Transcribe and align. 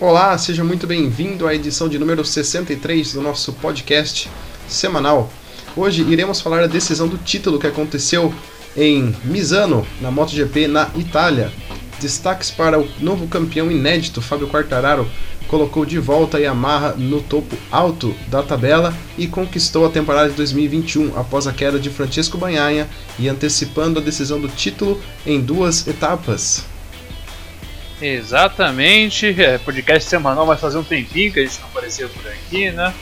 Olá, 0.00 0.38
seja 0.38 0.62
muito 0.62 0.86
bem-vindo 0.86 1.44
à 1.44 1.52
edição 1.52 1.88
de 1.88 1.98
número 1.98 2.24
63 2.24 3.14
do 3.14 3.20
nosso 3.20 3.52
podcast 3.54 4.30
semanal. 4.68 5.28
Hoje 5.76 6.02
iremos 6.02 6.40
falar 6.40 6.60
da 6.60 6.68
decisão 6.68 7.08
do 7.08 7.18
título 7.18 7.58
que 7.58 7.66
aconteceu 7.66 8.32
em 8.76 9.12
Misano, 9.24 9.84
na 10.00 10.08
MotoGP 10.08 10.68
na 10.68 10.88
Itália. 10.94 11.50
Destaques 12.00 12.48
para 12.48 12.78
o 12.78 12.88
novo 13.00 13.26
campeão 13.26 13.72
inédito, 13.72 14.22
Fábio 14.22 14.46
Quartararo, 14.46 15.04
colocou 15.48 15.84
de 15.84 15.98
volta 15.98 16.36
a 16.36 16.40
Yamaha 16.40 16.94
no 16.96 17.20
topo 17.20 17.56
alto 17.68 18.14
da 18.28 18.40
tabela 18.40 18.94
e 19.18 19.26
conquistou 19.26 19.84
a 19.84 19.90
temporada 19.90 20.30
de 20.30 20.36
2021 20.36 21.18
após 21.18 21.48
a 21.48 21.52
queda 21.52 21.76
de 21.76 21.90
Francesco 21.90 22.38
Banhaia 22.38 22.88
e 23.18 23.28
antecipando 23.28 23.98
a 23.98 24.02
decisão 24.02 24.40
do 24.40 24.46
título 24.46 25.00
em 25.26 25.40
duas 25.40 25.88
etapas. 25.88 26.77
Exatamente, 28.00 29.26
é, 29.42 29.58
podcast 29.58 30.08
semanal 30.08 30.46
vai 30.46 30.56
fazer 30.56 30.78
um 30.78 30.84
tempinho 30.84 31.32
que 31.32 31.40
a 31.40 31.44
gente 31.44 31.60
não 31.60 31.68
apareceu 31.68 32.08
por 32.08 32.26
aqui, 32.28 32.70
né? 32.70 32.94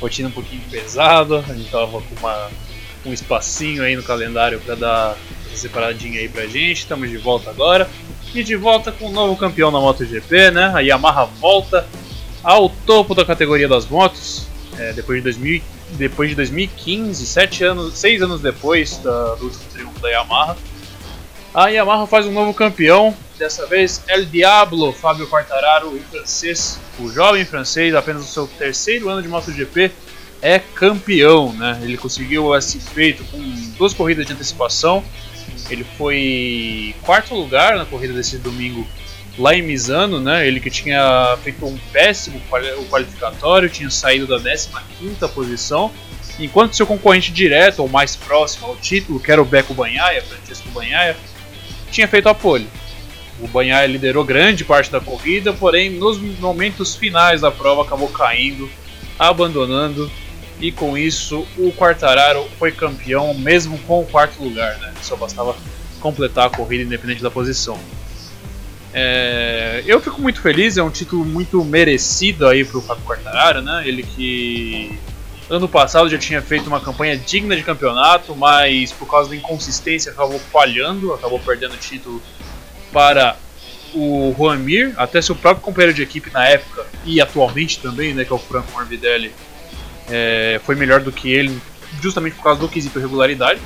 Rotina 0.00 0.28
um 0.28 0.32
pouquinho 0.32 0.62
pesada, 0.70 1.38
a 1.38 1.54
gente 1.54 1.70
tava 1.70 1.86
com 1.86 2.14
uma, 2.18 2.50
um 3.06 3.12
espacinho 3.12 3.82
aí 3.82 3.94
no 3.94 4.02
calendário 4.02 4.58
para 4.60 4.74
dar 4.74 5.16
essa 5.46 5.56
separadinha 5.56 6.20
aí 6.20 6.28
pra 6.28 6.46
gente, 6.46 6.78
estamos 6.78 7.08
de 7.08 7.16
volta 7.16 7.50
agora. 7.50 7.88
E 8.34 8.44
de 8.44 8.54
volta 8.54 8.92
com 8.92 9.08
um 9.08 9.12
novo 9.12 9.36
campeão 9.36 9.72
na 9.72 9.80
MotoGP, 9.80 10.52
né? 10.52 10.72
A 10.74 10.80
Yamaha 10.80 11.24
volta 11.24 11.86
ao 12.42 12.68
topo 12.68 13.14
da 13.14 13.24
categoria 13.24 13.68
das 13.68 13.86
motos, 13.86 14.46
é, 14.78 14.92
depois, 14.92 15.18
de 15.18 15.24
2000, 15.24 15.62
depois 15.92 16.30
de 16.30 16.36
2015, 16.36 17.26
sete 17.26 17.64
anos, 17.64 17.98
seis 17.98 18.22
anos 18.22 18.40
depois 18.40 18.98
da, 18.98 19.34
do 19.34 19.46
último 19.46 19.64
triunfo 19.72 20.00
da 20.00 20.08
Yamaha. 20.08 20.56
A 21.52 21.66
Yamaha 21.66 22.06
faz 22.06 22.26
um 22.26 22.32
novo 22.32 22.54
campeão, 22.54 23.12
dessa 23.36 23.66
vez 23.66 24.04
El 24.06 24.24
Diablo, 24.24 24.92
Fábio 24.92 25.26
Quartararo, 25.26 25.96
em 25.96 26.00
francês, 26.00 26.78
o 26.96 27.10
jovem 27.10 27.44
francês, 27.44 27.92
apenas 27.92 28.22
no 28.22 28.28
seu 28.28 28.46
terceiro 28.46 29.08
ano 29.08 29.20
de 29.20 29.26
MotoGP, 29.26 29.90
é 30.40 30.60
campeão, 30.60 31.52
né? 31.52 31.80
Ele 31.82 31.96
conseguiu 31.96 32.54
esse 32.54 32.78
feito 32.78 33.24
com 33.24 33.38
duas 33.76 33.92
corridas 33.92 34.26
de 34.26 34.32
antecipação. 34.32 35.02
Ele 35.68 35.84
foi 35.98 36.94
quarto 37.02 37.34
lugar 37.34 37.76
na 37.76 37.84
corrida 37.84 38.14
desse 38.14 38.38
domingo 38.38 38.86
lá 39.36 39.52
em 39.52 39.62
Misano, 39.62 40.20
né? 40.20 40.46
Ele 40.46 40.60
que 40.60 40.70
tinha 40.70 41.36
feito 41.42 41.66
um 41.66 41.76
péssimo 41.92 42.40
qualificatório, 42.88 43.68
tinha 43.68 43.90
saído 43.90 44.24
da 44.28 44.38
15ª 44.38 45.28
posição, 45.30 45.90
enquanto 46.38 46.76
seu 46.76 46.86
concorrente 46.86 47.32
direto 47.32 47.80
ou 47.80 47.88
mais 47.88 48.14
próximo 48.14 48.68
ao 48.68 48.76
título, 48.76 49.18
que 49.18 49.32
era 49.32 49.42
o 49.42 49.44
Beco 49.44 49.74
Banhaia, 49.74 50.22
Francesco 50.22 50.68
Banhaia, 50.70 51.16
tinha 51.90 52.08
feito 52.08 52.28
a 52.28 52.34
pole. 52.34 52.68
O 53.40 53.48
Banhaia 53.48 53.86
liderou 53.86 54.24
grande 54.24 54.64
parte 54.64 54.90
da 54.90 55.00
corrida, 55.00 55.52
porém 55.52 55.90
nos 55.90 56.18
momentos 56.18 56.94
finais 56.94 57.40
da 57.40 57.50
prova 57.50 57.82
acabou 57.82 58.08
caindo, 58.08 58.68
abandonando 59.18 60.10
e 60.60 60.70
com 60.70 60.96
isso 60.96 61.46
o 61.56 61.72
Quartararo 61.72 62.46
foi 62.58 62.70
campeão 62.70 63.32
mesmo 63.32 63.78
com 63.78 64.00
o 64.00 64.06
quarto 64.06 64.42
lugar, 64.42 64.78
né? 64.78 64.92
Só 65.00 65.16
bastava 65.16 65.56
completar 66.00 66.46
a 66.46 66.50
corrida 66.50 66.84
independente 66.84 67.22
da 67.22 67.30
posição. 67.30 67.78
É, 68.92 69.82
eu 69.86 70.00
fico 70.00 70.20
muito 70.20 70.40
feliz, 70.40 70.76
é 70.76 70.82
um 70.82 70.90
título 70.90 71.24
muito 71.24 71.64
merecido 71.64 72.46
aí 72.46 72.64
para 72.64 72.78
o 72.78 72.82
Fábio 72.82 73.04
Quartararo, 73.04 73.62
né? 73.62 73.82
Ele 73.86 74.02
que 74.02 74.98
ano 75.50 75.68
passado 75.68 76.08
já 76.08 76.16
tinha 76.16 76.40
feito 76.40 76.68
uma 76.68 76.80
campanha 76.80 77.16
digna 77.16 77.56
de 77.56 77.62
campeonato, 77.62 78.34
mas 78.36 78.92
por 78.92 79.10
causa 79.10 79.30
da 79.30 79.36
inconsistência 79.36 80.12
acabou 80.12 80.38
falhando, 80.38 81.12
acabou 81.12 81.40
perdendo 81.40 81.74
o 81.74 81.76
título 81.76 82.22
para 82.92 83.36
o 83.92 84.32
Juan 84.38 84.58
Mir, 84.58 84.94
até 84.96 85.20
seu 85.20 85.34
próprio 85.34 85.64
companheiro 85.64 85.92
de 85.92 86.02
equipe 86.02 86.30
na 86.30 86.46
época 86.46 86.86
e 87.04 87.20
atualmente 87.20 87.80
também, 87.80 88.14
né, 88.14 88.24
que 88.24 88.32
é 88.32 88.36
o 88.36 88.38
Franco 88.38 88.70
Morbidelli, 88.72 89.32
é, 90.08 90.60
foi 90.64 90.76
melhor 90.76 91.00
do 91.00 91.10
que 91.10 91.32
ele, 91.32 91.60
justamente 92.00 92.36
por 92.36 92.44
causa 92.44 92.60
do 92.60 92.68
quesito 92.68 93.00
regularidade. 93.00 93.60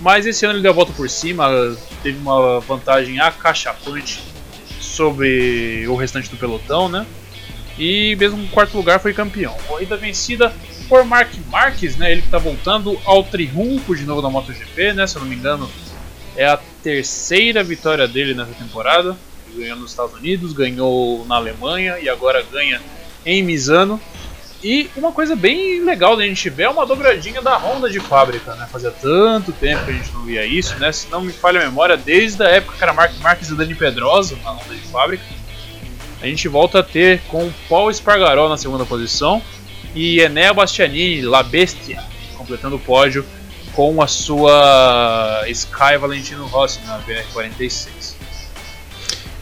Mas 0.00 0.26
esse 0.26 0.44
ano 0.44 0.54
ele 0.54 0.62
deu 0.62 0.72
a 0.72 0.74
volta 0.74 0.92
por 0.92 1.08
cima, 1.08 1.48
teve 2.02 2.18
uma 2.18 2.60
vantagem 2.60 3.20
acachapante 3.20 4.20
sobre 4.80 5.86
o 5.88 5.94
restante 5.94 6.28
do 6.28 6.36
pelotão, 6.36 6.88
né? 6.88 7.06
E 7.78 8.16
mesmo 8.16 8.38
no 8.38 8.48
quarto 8.48 8.76
lugar 8.76 9.00
foi 9.00 9.14
campeão. 9.14 9.54
Corrida 9.66 9.96
vencida 9.96 10.52
por 10.88 11.04
Mark 11.04 11.32
Marques, 11.50 11.96
né? 11.96 12.12
Ele 12.12 12.20
que 12.20 12.28
está 12.28 12.38
voltando 12.38 12.98
ao 13.04 13.22
triunfo 13.24 13.94
de 13.94 14.04
novo 14.04 14.22
da 14.22 14.30
MotoGP, 14.30 14.92
né? 14.92 15.06
Se 15.06 15.16
eu 15.16 15.20
não 15.20 15.28
me 15.28 15.36
engano, 15.36 15.70
é 16.36 16.46
a 16.46 16.58
terceira 16.82 17.62
vitória 17.62 18.06
dele 18.06 18.34
nessa 18.34 18.52
temporada. 18.52 19.16
Ganhou 19.56 19.76
nos 19.76 19.90
Estados 19.90 20.14
Unidos, 20.14 20.52
ganhou 20.52 21.24
na 21.26 21.36
Alemanha 21.36 21.98
e 21.98 22.08
agora 22.08 22.44
ganha 22.50 22.80
em 23.24 23.42
Misano. 23.42 24.00
E 24.62 24.90
uma 24.96 25.12
coisa 25.12 25.36
bem 25.36 25.84
legal 25.84 26.16
da 26.16 26.24
gente 26.24 26.48
ver 26.50 26.64
é 26.64 26.68
uma 26.68 26.86
dobradinha 26.86 27.40
da 27.40 27.56
Honda 27.56 27.88
de 27.88 28.00
fábrica, 28.00 28.54
né? 28.54 28.66
Fazia 28.70 28.90
tanto 28.90 29.52
tempo 29.52 29.84
que 29.84 29.90
a 29.90 29.94
gente 29.94 30.12
não 30.12 30.24
via 30.24 30.44
isso, 30.44 30.78
né? 30.78 30.90
Se 30.92 31.08
não 31.10 31.20
me 31.20 31.32
falha 31.32 31.60
a 31.60 31.64
memória, 31.64 31.96
desde 31.96 32.42
a 32.42 32.48
época 32.48 32.76
que 32.76 32.82
era 32.82 32.92
Mark 32.92 33.12
Marques 33.20 33.48
e 33.48 33.54
Dani 33.54 33.74
Pedrosa 33.74 34.36
na 34.42 34.52
Honda 34.52 34.74
de 34.74 34.80
fábrica. 34.88 35.24
A 36.20 36.26
gente 36.26 36.48
volta 36.48 36.80
a 36.80 36.82
ter 36.82 37.20
com 37.28 37.50
Paul 37.68 37.90
Espargaró 37.90 38.48
na 38.48 38.56
segunda 38.56 38.84
posição 38.84 39.42
e 39.96 40.20
Enea 40.20 40.52
Bastianini, 40.52 41.22
La 41.22 41.42
Bestia, 41.42 42.04
completando 42.36 42.76
o 42.76 42.78
pódio 42.78 43.24
com 43.72 44.02
a 44.02 44.06
sua 44.06 45.42
Sky 45.48 45.96
Valentino 45.98 46.46
Rossi 46.46 46.80
na 46.86 47.00
BR-46. 47.00 48.14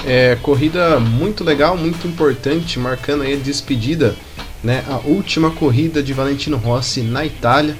É, 0.07 0.39
corrida 0.41 1.01
muito 1.01 1.43
legal, 1.43 1.77
muito 1.77 2.07
importante, 2.07 2.79
marcando 2.79 3.23
aí 3.23 3.35
a 3.35 3.37
despedida, 3.37 4.15
né, 4.63 4.85
a 4.89 4.99
última 4.99 5.51
corrida 5.51 6.01
de 6.01 6.13
Valentino 6.13 6.57
Rossi 6.57 7.01
na 7.01 7.27
Itália, 7.27 7.77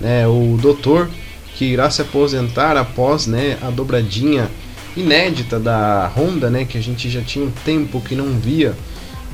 né, 0.00 0.26
o 0.26 0.56
doutor 0.60 1.10
que 1.56 1.64
irá 1.64 1.90
se 1.90 2.02
aposentar 2.02 2.76
após, 2.76 3.26
né, 3.26 3.58
a 3.62 3.70
dobradinha 3.70 4.48
inédita 4.96 5.58
da 5.58 6.06
Honda, 6.16 6.50
né, 6.50 6.64
que 6.64 6.78
a 6.78 6.82
gente 6.82 7.10
já 7.10 7.20
tinha 7.20 7.44
um 7.44 7.50
tempo 7.50 8.00
que 8.00 8.14
não 8.14 8.38
via, 8.38 8.76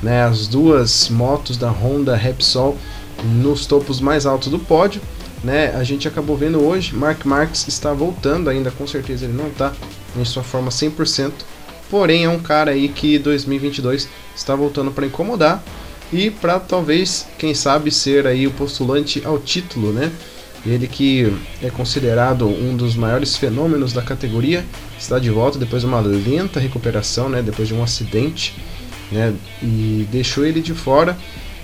né, 0.03 0.22
as 0.22 0.47
duas 0.47 1.09
motos 1.09 1.56
da 1.56 1.70
Honda 1.70 2.16
Repsol 2.16 2.76
nos 3.25 3.66
topos 3.66 4.00
mais 4.00 4.26
altos 4.26 4.48
do 4.48 4.59
pódio 4.59 5.00
né? 5.42 5.75
A 5.76 5.84
gente 5.84 6.09
acabou 6.09 6.36
vendo 6.36 6.60
hoje, 6.60 6.94
Mark 6.94 7.25
Marques 7.25 7.66
está 7.69 7.92
voltando 7.92 8.50
ainda, 8.50 8.70
com 8.70 8.87
certeza 8.87 9.25
ele 9.25 9.34
não 9.34 9.48
está 9.48 9.72
em 10.16 10.25
sua 10.25 10.42
forma 10.42 10.70
100%, 10.70 11.32
porém 11.91 12.25
é 12.25 12.28
um 12.28 12.38
cara 12.38 12.72
aí 12.72 12.88
que 12.88 13.19
2022 13.19 14.08
está 14.34 14.54
voltando 14.54 14.91
para 14.91 15.06
incomodar 15.06 15.62
e 16.12 16.31
para 16.31 16.58
talvez, 16.58 17.26
quem 17.38 17.54
sabe, 17.54 17.91
ser 17.91 18.26
aí 18.26 18.47
o 18.47 18.50
postulante 18.50 19.22
ao 19.25 19.38
título, 19.38 19.92
né? 19.92 20.10
Ele 20.66 20.88
que 20.88 21.32
é 21.62 21.70
considerado 21.70 22.47
um 22.47 22.76
dos 22.76 22.97
maiores 22.97 23.37
fenômenos 23.37 23.92
da 23.92 24.03
categoria, 24.03 24.64
está 24.98 25.19
de 25.19 25.31
volta 25.31 25.58
depois 25.58 25.82
de 25.82 25.88
uma 25.88 26.00
lenta 26.00 26.58
recuperação, 26.58 27.28
né? 27.28 27.42
Depois 27.42 27.69
de 27.69 27.75
um 27.75 27.82
acidente, 27.82 28.56
né? 29.10 29.34
E 29.62 30.06
deixou 30.10 30.44
ele 30.44 30.60
de 30.60 30.74
fora 30.74 31.16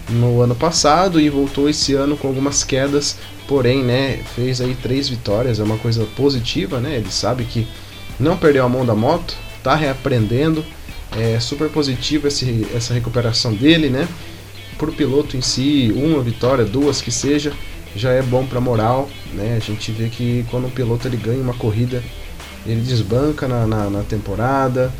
no 0.08 0.40
ano 0.40 0.54
passado 0.54 1.20
e 1.20 1.28
voltou 1.28 1.68
esse 1.68 1.94
ano 1.94 2.16
com 2.16 2.28
algumas 2.28 2.62
quedas, 2.62 3.16
porém, 3.48 3.82
né, 3.82 4.20
fez 4.34 4.60
aí 4.60 4.74
três 4.74 5.08
vitórias, 5.08 5.58
é 5.58 5.62
uma 5.62 5.78
coisa 5.78 6.04
positiva, 6.16 6.78
né? 6.80 6.96
Ele 6.96 7.10
sabe 7.10 7.44
que 7.44 7.66
não 8.18 8.36
perdeu 8.36 8.64
a 8.64 8.68
mão 8.68 8.84
da 8.84 8.94
moto, 8.94 9.34
tá 9.62 9.74
reaprendendo, 9.74 10.64
é 11.16 11.38
super 11.40 11.68
positivo 11.68 12.28
esse, 12.28 12.66
essa 12.74 12.92
recuperação 12.92 13.54
dele, 13.54 13.88
né? 13.88 14.08
Pro 14.78 14.92
piloto 14.92 15.36
em 15.36 15.40
si, 15.40 15.92
uma 15.94 16.22
vitória, 16.22 16.64
duas 16.64 17.00
que 17.00 17.10
seja, 17.10 17.52
já 17.94 18.10
é 18.10 18.22
bom 18.22 18.44
para 18.44 18.60
moral, 18.60 19.08
né? 19.32 19.56
A 19.56 19.60
gente 19.60 19.90
vê 19.92 20.08
que 20.08 20.44
quando 20.50 20.66
um 20.66 20.70
piloto 20.70 21.06
ele 21.06 21.16
ganha 21.16 21.40
uma 21.40 21.54
corrida, 21.54 22.02
ele 22.66 22.80
desbanca 22.80 23.46
na, 23.46 23.66
na, 23.66 23.90
na 23.90 24.02
temporada, 24.02 24.92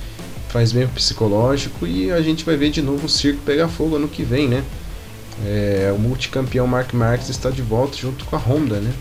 faz 0.55 0.73
bem 0.73 0.85
o 0.85 0.89
psicológico 0.89 1.85
e 1.85 2.11
a 2.11 2.23
gente 2.23 2.45
vai 2.45 2.57
ver 2.57 2.71
de 2.71 2.81
novo 2.81 3.07
o 3.07 3.09
circo 3.09 3.43
pegar 3.43 3.69
fogo 3.69 3.97
ano 3.97 4.09
que 4.09 4.23
vem, 4.23 4.49
né? 4.49 4.65
é, 5.45 5.93
o 5.95 5.99
multicampeão 5.99 6.67
Mark 6.67 6.93
Marques 6.93 7.29
está 7.29 7.51
de 7.51 7.63
volta 7.63 7.97
junto 7.97 8.25
com 8.25 8.37
a 8.37 8.39
Honda, 8.39 8.79
né? 8.81 8.93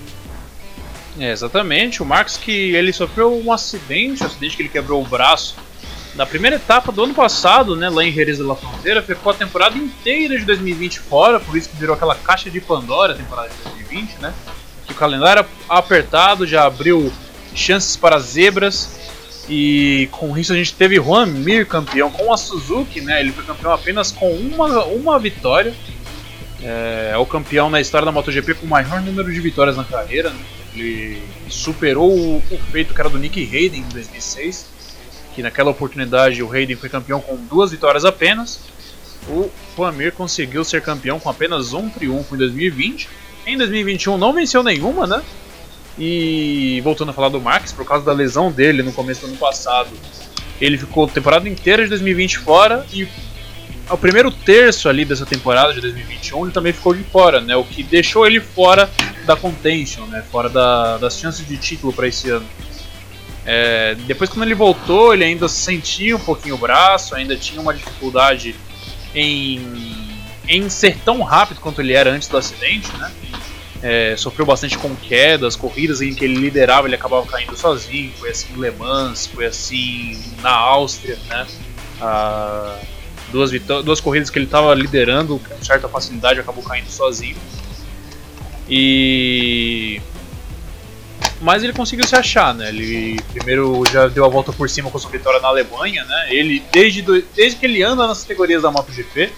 É, 1.19 1.31
exatamente, 1.31 2.01
o 2.01 2.05
Marques 2.05 2.37
que 2.37 2.51
ele 2.51 2.91
sofreu 2.91 3.39
um 3.39 3.51
acidente, 3.51 4.23
um 4.23 4.25
acidente 4.25 4.55
que 4.55 4.63
ele 4.63 4.69
quebrou 4.69 5.03
o 5.03 5.05
braço 5.05 5.55
na 6.15 6.25
primeira 6.25 6.55
etapa 6.55 6.91
do 6.91 7.03
ano 7.03 7.13
passado, 7.13 7.75
né, 7.75 7.89
lá 7.89 8.03
em 8.03 8.11
Jerez 8.11 8.37
de 8.37 8.43
la 8.43 8.55
Fronteira, 8.55 9.01
ficou 9.01 9.31
a 9.31 9.35
temporada 9.35 9.77
inteira 9.77 10.37
de 10.37 10.45
2020 10.45 10.99
fora, 10.99 11.39
por 11.39 11.57
isso 11.57 11.69
que 11.69 11.75
virou 11.75 11.95
aquela 11.95 12.15
caixa 12.15 12.49
de 12.49 12.61
Pandora 12.61 13.13
a 13.13 13.15
temporada 13.15 13.49
de 13.49 13.55
2020, 13.63 14.21
né? 14.21 14.33
Que 14.85 14.91
o 14.91 14.95
calendário 14.95 15.45
apertado 15.67 16.45
já 16.45 16.65
abriu 16.65 17.11
chances 17.55 17.95
para 17.95 18.19
zebras 18.19 19.02
e 19.49 20.07
com 20.11 20.37
isso 20.37 20.53
a 20.53 20.55
gente 20.55 20.73
teve 20.73 20.95
Juan 20.95 21.25
Mir 21.25 21.65
campeão 21.67 22.09
com 22.09 22.31
a 22.31 22.37
Suzuki, 22.37 23.01
né? 23.01 23.19
Ele 23.19 23.31
foi 23.31 23.43
campeão 23.43 23.73
apenas 23.73 24.11
com 24.11 24.31
uma, 24.31 24.85
uma 24.85 25.19
vitória 25.19 25.73
é, 26.63 27.09
é, 27.11 27.17
o 27.17 27.25
campeão 27.25 27.69
na 27.69 27.81
história 27.81 28.05
da 28.05 28.11
MotoGP 28.11 28.53
com 28.55 28.65
o 28.65 28.69
maior 28.69 29.01
número 29.01 29.31
de 29.31 29.39
vitórias 29.41 29.75
na 29.75 29.83
carreira. 29.83 30.29
Né? 30.29 30.39
Ele 30.73 31.21
superou 31.49 32.09
o, 32.09 32.37
o, 32.37 32.57
feito 32.71 32.93
que 32.93 32.99
era 32.99 33.09
do 33.09 33.19
Nick 33.19 33.43
Hayden 33.43 33.81
em 33.81 33.89
2006, 33.89 34.65
que 35.35 35.43
naquela 35.43 35.71
oportunidade 35.71 36.41
o 36.41 36.51
Hayden 36.51 36.77
foi 36.77 36.89
campeão 36.89 37.19
com 37.19 37.35
duas 37.35 37.71
vitórias 37.71 38.05
apenas. 38.05 38.61
o 39.27 39.49
Juan 39.75 39.91
Mir 39.91 40.13
conseguiu 40.13 40.63
ser 40.63 40.81
campeão 40.81 41.19
com 41.19 41.29
apenas 41.29 41.73
um 41.73 41.89
triunfo 41.89 42.33
em 42.35 42.37
2020. 42.37 43.09
Em 43.45 43.57
2021 43.57 44.17
não 44.17 44.31
venceu 44.31 44.63
nenhuma, 44.63 45.05
né? 45.05 45.21
E 45.97 46.81
voltando 46.83 47.09
a 47.09 47.13
falar 47.13 47.29
do 47.29 47.39
Max, 47.39 47.71
por 47.71 47.85
causa 47.85 48.03
da 48.03 48.13
lesão 48.13 48.51
dele 48.51 48.81
no 48.81 48.91
começo 48.91 49.21
do 49.21 49.27
ano 49.27 49.37
passado, 49.37 49.89
ele 50.59 50.77
ficou 50.77 51.05
a 51.05 51.07
temporada 51.07 51.47
inteira 51.47 51.83
de 51.83 51.89
2020 51.89 52.39
fora 52.39 52.85
e 52.91 53.07
ao 53.87 53.97
primeiro 53.97 54.31
terço 54.31 54.87
ali 54.87 55.03
dessa 55.05 55.25
temporada 55.25 55.73
de 55.73 55.81
2021 55.81 56.45
ele 56.45 56.53
também 56.53 56.73
ficou 56.73 56.93
de 56.93 57.03
fora, 57.03 57.41
né? 57.41 57.55
O 57.55 57.63
que 57.63 57.83
deixou 57.83 58.25
ele 58.25 58.39
fora 58.39 58.89
da 59.25 59.35
contention, 59.35 60.05
né? 60.05 60.23
Fora 60.31 60.49
da, 60.49 60.97
das 60.97 61.19
chances 61.19 61.45
de 61.45 61.57
título 61.57 61.91
para 61.93 62.07
esse 62.07 62.29
ano. 62.29 62.45
É, 63.45 63.95
depois 64.07 64.29
quando 64.29 64.43
ele 64.43 64.55
voltou, 64.55 65.13
ele 65.13 65.25
ainda 65.25 65.49
sentia 65.49 66.15
um 66.15 66.19
pouquinho 66.19 66.55
o 66.55 66.57
braço, 66.57 67.13
ainda 67.13 67.35
tinha 67.35 67.59
uma 67.59 67.73
dificuldade 67.73 68.55
em, 69.13 70.17
em 70.47 70.69
ser 70.69 70.97
tão 71.03 71.21
rápido 71.21 71.59
quanto 71.59 71.81
ele 71.81 71.93
era 71.93 72.09
antes 72.09 72.29
do 72.29 72.37
acidente, 72.37 72.91
né? 72.97 73.11
É, 73.85 74.15
sofreu 74.15 74.45
bastante 74.45 74.77
com 74.77 74.95
quedas, 74.95 75.57
corridas 75.57 76.01
em 76.01 76.13
que 76.15 76.23
ele 76.23 76.35
liderava, 76.35 76.87
ele 76.87 76.95
acabava 76.95 77.27
caindo 77.27 77.55
sozinho. 77.57 78.13
Foi 78.17 78.29
assim 78.29 78.53
em 78.53 78.61
Le 78.61 78.71
Mans, 78.71 79.27
foi 79.27 79.45
assim 79.45 80.17
na 80.41 80.51
Áustria, 80.51 81.19
né? 81.27 81.45
Ah, 81.99 82.79
duas, 83.29 83.51
duas 83.83 83.99
corridas 83.99 84.29
que 84.29 84.39
ele 84.39 84.45
estava 84.45 84.73
liderando 84.73 85.37
com 85.37 85.63
certa 85.63 85.89
facilidade, 85.89 86.39
acabou 86.39 86.63
caindo 86.63 86.89
sozinho. 86.89 87.35
E 88.69 90.01
mas 91.41 91.61
ele 91.61 91.73
conseguiu 91.73 92.07
se 92.07 92.15
achar, 92.15 92.53
né? 92.53 92.69
Ele 92.69 93.19
primeiro 93.33 93.83
já 93.91 94.07
deu 94.07 94.23
a 94.23 94.29
volta 94.29 94.53
por 94.53 94.69
cima 94.69 94.89
com 94.89 94.97
sua 94.97 95.11
vitória 95.11 95.41
na 95.41 95.49
Alemanha, 95.49 96.05
né? 96.05 96.27
Ele 96.29 96.63
desde, 96.71 97.01
desde 97.35 97.59
que 97.59 97.65
ele 97.65 97.83
anda 97.83 98.07
nas 98.07 98.21
categorias 98.21 98.61
da 98.61 98.71
MotoGP, 98.71 99.29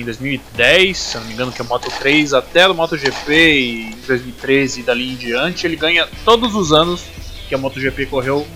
em 0.00 0.04
2010, 0.04 0.96
se 0.96 1.16
não 1.18 1.24
me 1.24 1.32
engano, 1.32 1.52
que 1.52 1.60
é 1.60 1.64
Moto 1.64 1.90
3 1.98 2.34
até 2.34 2.68
o 2.68 2.74
MotoGP 2.74 3.32
e 3.32 3.82
em 3.82 3.90
2013 4.06 4.80
e 4.80 4.82
dali 4.82 5.12
em 5.12 5.16
diante, 5.16 5.66
ele 5.66 5.76
ganha 5.76 6.08
todos 6.24 6.54
os 6.54 6.72
anos 6.72 7.04
que 7.48 7.54
a 7.54 7.58
MotoGP 7.58 8.06
correu 8.06 8.46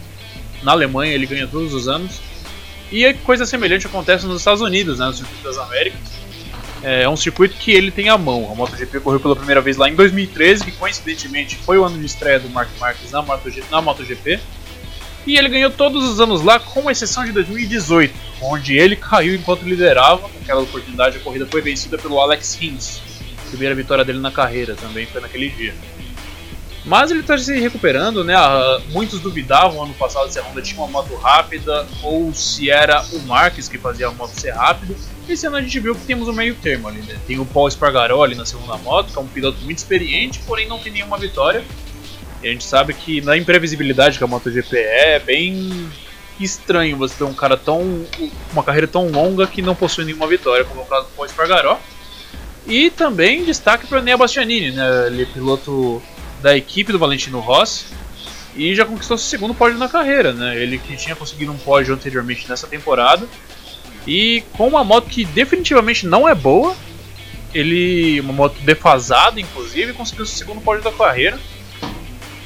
na 0.62 0.72
Alemanha, 0.72 1.12
ele 1.12 1.26
ganha 1.26 1.46
todos 1.46 1.72
os 1.72 1.88
anos. 1.88 2.20
E 2.90 3.12
coisa 3.14 3.46
semelhante 3.46 3.86
acontece 3.86 4.26
nos 4.26 4.40
Estados 4.40 4.60
Unidos, 4.60 4.98
né, 4.98 5.06
no 5.06 5.12
Circuito 5.12 5.44
das 5.44 5.58
Américas. 5.58 6.00
É 6.82 7.08
um 7.08 7.16
circuito 7.16 7.56
que 7.56 7.72
ele 7.72 7.90
tem 7.90 8.08
a 8.08 8.16
mão. 8.16 8.50
A 8.50 8.54
MotoGP 8.54 9.00
correu 9.00 9.20
pela 9.20 9.36
primeira 9.36 9.60
vez 9.60 9.76
lá 9.76 9.88
em 9.88 9.94
2013, 9.94 10.64
que 10.64 10.72
coincidentemente 10.72 11.56
foi 11.56 11.78
o 11.78 11.84
ano 11.84 11.98
de 11.98 12.06
estreia 12.06 12.40
do 12.40 12.48
Mark 12.48 12.70
Marques 12.78 13.10
na 13.10 13.20
MotoGP. 13.20 13.66
Na 13.70 13.82
MotoGP. 13.82 14.40
E 15.26 15.36
ele 15.36 15.48
ganhou 15.48 15.70
todos 15.70 16.08
os 16.08 16.20
anos 16.20 16.42
lá, 16.42 16.58
com 16.58 16.90
exceção 16.90 17.24
de 17.24 17.32
2018, 17.32 18.14
onde 18.42 18.76
ele 18.76 18.96
caiu 18.96 19.34
enquanto 19.34 19.62
liderava. 19.62 20.28
Naquela 20.40 20.62
oportunidade, 20.62 21.18
a 21.18 21.20
corrida 21.20 21.46
foi 21.46 21.60
vencida 21.60 21.98
pelo 21.98 22.20
Alex 22.20 22.54
Rins. 22.54 23.00
Primeira 23.48 23.74
vitória 23.74 24.04
dele 24.04 24.18
na 24.18 24.30
carreira 24.30 24.74
também 24.74 25.06
foi 25.06 25.20
naquele 25.20 25.50
dia. 25.50 25.74
Mas 26.84 27.10
ele 27.10 27.20
está 27.20 27.36
se 27.36 27.58
recuperando, 27.58 28.24
né? 28.24 28.34
Ah, 28.34 28.80
muitos 28.88 29.20
duvidavam 29.20 29.82
ano 29.82 29.92
passado 29.94 30.30
se 30.30 30.38
a 30.38 30.42
Honda 30.42 30.62
tinha 30.62 30.80
uma 30.80 30.88
moto 30.88 31.14
rápida 31.16 31.86
ou 32.02 32.32
se 32.32 32.70
era 32.70 33.04
o 33.12 33.20
Marques 33.20 33.68
que 33.68 33.76
fazia 33.76 34.08
a 34.08 34.12
moto 34.12 34.30
ser 34.30 34.52
rápida. 34.52 34.94
Esse 35.28 35.46
ano 35.46 35.56
a 35.56 35.62
gente 35.62 35.78
viu 35.78 35.94
que 35.94 36.06
temos 36.06 36.26
um 36.26 36.32
meio 36.32 36.54
termo 36.54 36.88
ali, 36.88 37.02
né? 37.02 37.18
Tem 37.26 37.38
o 37.38 37.44
Paul 37.44 37.70
Spargaró 37.70 38.24
ali 38.24 38.34
na 38.34 38.46
segunda 38.46 38.78
moto, 38.78 39.12
que 39.12 39.18
é 39.18 39.20
um 39.20 39.26
piloto 39.26 39.58
muito 39.62 39.76
experiente, 39.76 40.40
porém 40.46 40.66
não 40.66 40.78
tem 40.78 40.90
nenhuma 40.90 41.18
vitória. 41.18 41.62
E 42.42 42.48
a 42.48 42.52
gente 42.52 42.64
sabe 42.64 42.94
que 42.94 43.20
na 43.20 43.36
imprevisibilidade 43.36 44.18
que 44.18 44.24
a 44.24 44.26
MotoGP 44.26 44.76
é, 44.76 45.16
é 45.16 45.18
bem 45.18 45.90
estranho 46.40 46.96
você 46.96 47.14
ter 47.16 47.24
um 47.24 47.34
cara 47.34 47.56
tão. 47.56 48.04
uma 48.52 48.62
carreira 48.62 48.88
tão 48.88 49.08
longa 49.08 49.46
que 49.46 49.60
não 49.60 49.74
possui 49.74 50.04
nenhuma 50.04 50.26
vitória, 50.26 50.64
como 50.64 50.80
é 50.80 50.84
o 50.84 50.86
caso 50.86 51.08
do 51.08 51.12
Paul. 51.14 51.78
E 52.66 52.90
também 52.90 53.44
destaque 53.44 53.86
para 53.86 54.00
Nea 54.00 54.16
Bastianini, 54.16 54.72
né? 54.72 55.06
Ele 55.06 55.22
é 55.22 55.26
piloto 55.26 56.02
da 56.40 56.56
equipe 56.56 56.92
do 56.92 56.98
Valentino 56.98 57.40
Rossi 57.40 57.86
e 58.54 58.74
já 58.74 58.84
conquistou 58.84 59.16
seu 59.16 59.28
segundo 59.28 59.54
pódio 59.54 59.78
na 59.78 59.88
carreira, 59.88 60.32
né? 60.32 60.56
Ele 60.56 60.78
que 60.78 60.96
tinha 60.96 61.16
conseguido 61.16 61.52
um 61.52 61.58
pódio 61.58 61.94
anteriormente 61.94 62.48
nessa 62.48 62.66
temporada 62.66 63.26
e 64.06 64.42
com 64.52 64.68
uma 64.68 64.82
moto 64.82 65.08
que 65.08 65.24
definitivamente 65.24 66.06
não 66.06 66.28
é 66.28 66.34
boa, 66.34 66.74
ele 67.54 68.20
uma 68.20 68.32
moto 68.32 68.58
defasada 68.60 69.40
inclusive 69.40 69.92
conseguiu 69.92 70.26
seu 70.26 70.36
segundo 70.36 70.60
pódio 70.60 70.82
da 70.82 70.92
carreira. 70.92 71.38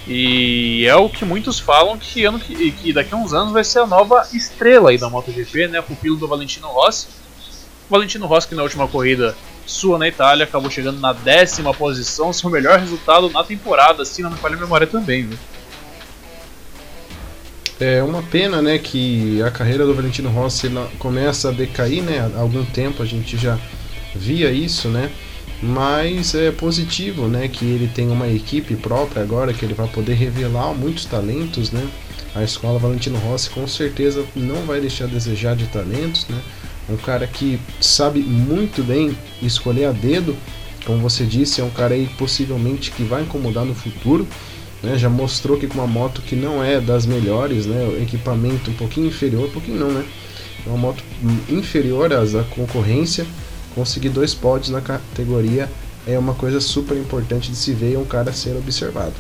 E 0.06 0.84
é 0.86 0.94
o 0.96 1.08
que 1.08 1.24
muitos 1.24 1.58
falam 1.58 1.96
que, 1.96 2.24
ano 2.24 2.38
que, 2.38 2.72
que 2.72 2.92
daqui 2.92 3.14
a 3.14 3.16
uns 3.16 3.32
anos 3.32 3.52
vai 3.52 3.64
ser 3.64 3.78
a 3.78 3.86
nova 3.86 4.26
estrela 4.32 4.90
aí 4.90 4.98
da 4.98 5.08
MotoGP, 5.08 5.68
né? 5.68 5.80
Pupilo 5.80 6.16
do 6.16 6.28
Valentino 6.28 6.68
Rossi. 6.68 7.08
O 7.88 7.92
Valentino 7.92 8.26
Rossi 8.26 8.48
que 8.48 8.54
na 8.54 8.62
última 8.62 8.86
corrida 8.86 9.34
sua 9.66 9.98
na 9.98 10.06
Itália, 10.06 10.44
acabou 10.44 10.70
chegando 10.70 11.00
na 11.00 11.12
décima 11.12 11.72
posição, 11.72 12.32
seu 12.34 12.50
melhor 12.50 12.78
resultado 12.78 13.30
na 13.30 13.42
temporada, 13.42 14.04
se 14.04 14.22
não 14.22 14.30
me 14.30 14.36
falha 14.36 14.56
a 14.56 14.60
memória 14.60 14.86
também, 14.86 15.26
viu? 15.26 15.38
É 17.80 18.02
uma 18.02 18.22
pena, 18.22 18.62
né, 18.62 18.78
que 18.78 19.42
a 19.42 19.50
carreira 19.50 19.84
do 19.84 19.94
Valentino 19.94 20.30
Rossi 20.30 20.70
começa 20.98 21.48
a 21.48 21.52
decair, 21.52 22.02
né? 22.02 22.30
Há 22.36 22.40
algum 22.40 22.64
tempo 22.64 23.02
a 23.02 23.06
gente 23.06 23.36
já 23.36 23.58
via 24.14 24.50
isso, 24.50 24.88
né? 24.88 25.10
Mas 25.66 26.34
é 26.34 26.50
positivo, 26.50 27.26
né, 27.26 27.49
que 27.49 27.64
ele 27.64 27.88
tem 27.88 28.11
uma 28.11 28.28
equipe 28.28 28.76
própria 28.76 29.22
agora, 29.22 29.55
que 29.55 29.64
ele 29.64 29.72
vai 29.72 29.88
poder 29.88 30.12
revelar 30.12 30.75
muitos 30.75 31.06
talentos, 31.06 31.70
né? 31.70 31.88
A 32.34 32.43
escola 32.43 32.78
Valentino 32.78 33.16
Rossi 33.19 33.49
com 33.49 33.66
certeza 33.66 34.25
não 34.37 34.66
vai 34.66 34.81
deixar 34.81 35.05
a 35.05 35.08
desejar 35.08 35.56
de 35.56 35.66
talentos, 35.66 36.26
né? 36.28 36.38
um 36.88 36.96
cara 36.96 37.26
que 37.26 37.58
sabe 37.81 38.20
muito 38.20 38.82
bem 38.82 39.16
escolher 39.40 39.87
a 39.87 39.93
dedo, 39.93 40.37
como 40.84 40.99
você 40.99 41.25
disse, 41.25 41.61
é 41.61 41.64
um 41.64 41.70
cara 41.70 41.94
aí 41.94 42.08
possivelmente 42.19 42.90
que 42.90 43.02
vai 43.02 43.22
incomodar 43.22 43.64
no 43.64 43.75
futuro. 43.75 44.26
Né? 44.82 44.99
Já 44.99 45.08
mostrou 45.08 45.58
que 45.58 45.66
com 45.66 45.78
uma 45.78 45.87
moto 45.87 46.20
que 46.20 46.37
não 46.37 46.62
é 46.62 46.78
das 46.81 47.06
melhores, 47.06 47.64
né? 47.64 47.87
o 47.87 48.02
equipamento 48.02 48.70
um 48.70 48.75
pouquinho 48.75 49.06
inferior, 49.06 49.46
um 49.46 49.50
pouquinho 49.50 49.78
não, 49.78 49.90
né? 49.90 50.05
É 50.66 50.69
uma 50.69 50.78
moto 50.78 51.02
inferior 51.49 52.12
à 52.12 52.43
concorrência, 52.50 53.26
conseguir 53.75 54.09
dois 54.09 54.35
pódios 54.35 54.71
na 54.71 54.81
categoria 54.81 55.71
é 56.06 56.19
uma 56.19 56.35
coisa 56.35 56.61
super 56.61 56.97
importante 56.97 57.50
de 57.50 57.56
se 57.56 57.73
ver 57.73 57.93
e 57.93 57.97
um 57.97 58.05
cara 58.05 58.32
ser 58.32 58.56
observado. 58.56 59.15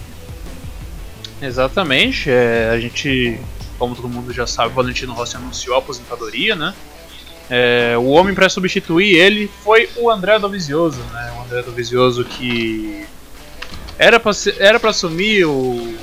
Exatamente, 1.40 2.30
é, 2.30 2.70
a 2.70 2.78
gente, 2.78 3.38
como 3.78 3.94
todo 3.94 4.08
mundo 4.08 4.32
já 4.32 4.46
sabe, 4.46 4.72
o 4.72 4.74
Valentino 4.74 5.12
Rossi 5.12 5.36
anunciou 5.36 5.76
a 5.76 5.78
aposentadoria, 5.78 6.54
né? 6.54 6.74
É, 7.50 7.94
o 7.98 8.06
homem 8.06 8.34
para 8.34 8.48
substituir 8.48 9.16
ele 9.16 9.50
foi 9.62 9.88
o 9.96 10.10
André 10.10 10.38
Dovizioso, 10.38 11.00
né? 11.12 11.34
O 11.38 11.42
André 11.44 11.62
Dovizioso 11.62 12.24
que 12.24 13.04
era 13.98 14.18
para 14.18 14.32
era 14.58 14.80
para 14.80 14.90
assumir 14.90 15.44
o, 15.44 15.94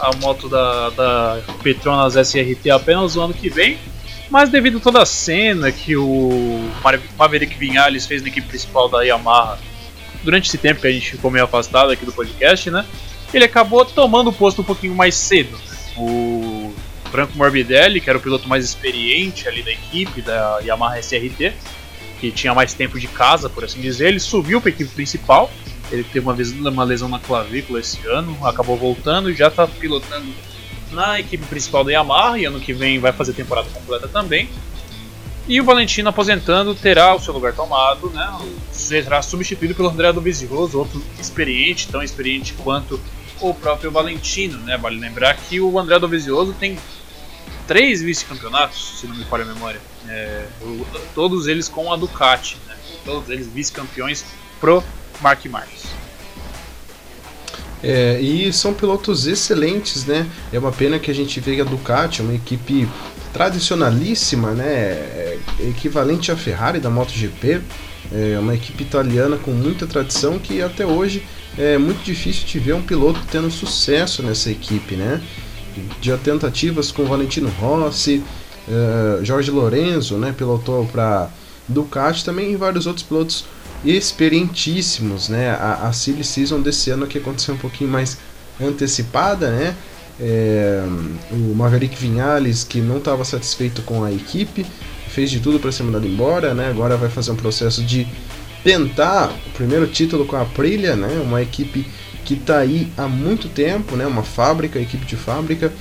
a 0.00 0.16
moto 0.16 0.48
da, 0.48 0.90
da 0.90 1.42
Petronas 1.62 2.14
SRT 2.14 2.70
apenas 2.70 3.14
no 3.14 3.22
ano 3.22 3.34
que 3.34 3.50
vem, 3.50 3.78
mas 4.30 4.48
devido 4.48 4.78
a 4.78 4.80
toda 4.80 5.02
a 5.02 5.06
cena 5.06 5.70
que 5.70 5.96
o 5.96 6.70
Maverick 7.16 7.56
Vinhales 7.56 8.06
fez 8.06 8.22
na 8.22 8.28
equipe 8.28 8.48
principal 8.48 8.88
da 8.88 9.02
Yamaha 9.02 9.58
durante 10.24 10.48
esse 10.48 10.58
tempo 10.58 10.80
que 10.80 10.86
a 10.86 10.92
gente 10.92 11.12
ficou 11.12 11.30
meio 11.30 11.44
afastado 11.44 11.90
aqui 11.90 12.04
do 12.04 12.12
podcast, 12.12 12.70
né? 12.70 12.84
Ele 13.32 13.44
acabou 13.44 13.84
tomando 13.84 14.30
o 14.30 14.32
posto 14.32 14.62
um 14.62 14.64
pouquinho 14.64 14.94
mais 14.94 15.14
cedo. 15.14 15.58
O 15.96 16.74
Franco 17.10 17.36
Morbidelli, 17.36 18.00
que 18.00 18.10
era 18.10 18.18
o 18.18 18.22
piloto 18.22 18.48
mais 18.48 18.64
experiente 18.64 19.48
ali 19.48 19.62
da 19.62 19.70
equipe, 19.70 20.22
da 20.22 20.58
Yamaha 20.64 20.98
SRT, 20.98 21.52
que 22.20 22.30
tinha 22.32 22.54
mais 22.54 22.74
tempo 22.74 22.98
de 22.98 23.06
casa, 23.06 23.48
por 23.48 23.64
assim 23.64 23.80
dizer, 23.80 24.08
ele 24.08 24.20
subiu 24.20 24.60
para 24.60 24.70
a 24.70 24.72
equipe 24.72 24.90
principal. 24.90 25.50
Ele 25.90 26.02
teve 26.02 26.26
uma, 26.26 26.36
uma 26.70 26.84
lesão 26.84 27.08
na 27.08 27.20
clavícula 27.20 27.78
esse 27.78 28.04
ano, 28.08 28.36
acabou 28.44 28.76
voltando 28.76 29.30
e 29.30 29.34
já 29.34 29.48
está 29.48 29.66
pilotando 29.66 30.26
na 30.90 31.18
equipe 31.20 31.44
principal 31.46 31.84
da 31.84 31.92
Yamaha. 31.92 32.38
E 32.38 32.44
ano 32.44 32.60
que 32.60 32.72
vem 32.72 32.98
vai 32.98 33.12
fazer 33.12 33.32
temporada 33.32 33.68
completa 33.70 34.08
também. 34.08 34.48
E 35.48 35.60
o 35.60 35.64
Valentino 35.64 36.08
aposentando 36.08 36.74
terá 36.74 37.14
o 37.14 37.20
seu 37.20 37.32
lugar 37.32 37.54
tomado, 37.54 38.10
né? 38.10 38.36
Será 38.72 39.22
substituído 39.22 39.76
pelo 39.76 39.88
André 39.88 40.12
Dovizioso, 40.12 40.78
outro 40.78 41.02
experiente, 41.20 41.86
tão 41.88 42.02
experiente 42.02 42.52
quanto 42.54 43.00
o 43.40 43.54
próprio 43.54 43.90
Valentino, 43.92 44.58
né? 44.58 44.76
Vale 44.76 44.98
lembrar 44.98 45.36
que 45.36 45.60
o 45.60 45.78
André 45.78 46.00
Dovizioso 46.00 46.52
tem 46.54 46.76
três 47.66 48.02
vice-campeonatos, 48.02 49.00
se 49.00 49.06
não 49.06 49.14
me 49.14 49.24
falha 49.24 49.44
a 49.44 49.46
memória. 49.46 49.80
É, 50.08 50.46
todos 51.14 51.46
eles 51.46 51.68
com 51.68 51.92
a 51.92 51.96
Ducati, 51.96 52.56
né? 52.66 52.76
todos 53.04 53.28
eles 53.30 53.46
vice-campeões 53.46 54.24
pro 54.60 54.82
Mark 55.20 55.44
Marques. 55.46 55.95
É, 57.88 58.20
e 58.20 58.52
são 58.52 58.74
pilotos 58.74 59.28
excelentes, 59.28 60.04
né? 60.04 60.26
É 60.52 60.58
uma 60.58 60.72
pena 60.72 60.98
que 60.98 61.08
a 61.08 61.14
gente 61.14 61.38
vê 61.38 61.60
a 61.60 61.64
Ducati, 61.64 62.20
uma 62.20 62.34
equipe 62.34 62.88
tradicionalíssima, 63.32 64.50
né? 64.50 64.66
É 64.66 65.38
equivalente 65.60 66.32
à 66.32 66.36
Ferrari 66.36 66.80
da 66.80 66.90
MotoGP, 66.90 67.60
é 68.12 68.38
uma 68.40 68.54
equipe 68.54 68.82
italiana 68.82 69.36
com 69.36 69.52
muita 69.52 69.86
tradição 69.86 70.36
que 70.38 70.60
até 70.60 70.84
hoje 70.84 71.22
é 71.56 71.78
muito 71.78 72.02
difícil 72.02 72.44
de 72.44 72.58
ver 72.58 72.74
um 72.74 72.82
piloto 72.82 73.20
tendo 73.30 73.50
sucesso 73.50 74.20
nessa 74.22 74.50
equipe, 74.50 74.96
né? 74.96 75.22
de 76.00 76.16
tentativas 76.18 76.90
com 76.90 77.04
Valentino 77.04 77.48
Rossi, 77.60 78.22
uh, 78.68 79.24
Jorge 79.24 79.50
Lorenzo, 79.50 80.16
né, 80.16 80.34
pilotou 80.36 80.86
para 80.86 81.28
Ducati 81.68 82.24
também 82.24 82.52
e 82.52 82.56
vários 82.56 82.86
outros 82.86 83.04
pilotos 83.04 83.44
experientíssimos, 83.84 85.28
né? 85.28 85.50
A, 85.50 85.88
a 85.88 85.92
Silly 85.92 86.24
Season 86.24 86.60
desse 86.60 86.90
ano 86.90 87.06
que 87.06 87.18
aconteceu 87.18 87.54
um 87.54 87.58
pouquinho 87.58 87.90
mais 87.90 88.18
antecipada, 88.60 89.50
né? 89.50 89.74
É, 90.18 90.82
o 91.30 91.54
Maverick 91.54 91.94
Vinhales, 91.96 92.64
que 92.64 92.80
não 92.80 92.98
estava 92.98 93.24
satisfeito 93.24 93.82
com 93.82 94.02
a 94.02 94.10
equipe, 94.10 94.64
fez 95.08 95.30
de 95.30 95.40
tudo 95.40 95.58
para 95.58 95.70
ser 95.70 95.82
mandado 95.82 96.06
embora, 96.06 96.54
né? 96.54 96.68
Agora 96.68 96.96
vai 96.96 97.08
fazer 97.08 97.30
um 97.30 97.36
processo 97.36 97.82
de 97.82 98.06
tentar 98.64 99.30
o 99.46 99.50
primeiro 99.50 99.86
título 99.86 100.26
com 100.26 100.36
a 100.36 100.42
Aprilia, 100.42 100.96
né? 100.96 101.22
Uma 101.22 101.42
equipe 101.42 101.86
que 102.24 102.34
está 102.34 102.58
aí 102.58 102.90
há 102.96 103.06
muito 103.06 103.48
tempo, 103.48 103.94
né? 103.94 104.06
Uma 104.06 104.22
fábrica, 104.22 104.78
equipe 104.80 105.06
de 105.06 105.16
fábrica, 105.16 105.72